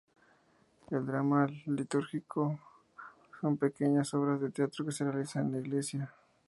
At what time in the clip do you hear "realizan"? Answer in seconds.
5.03-5.43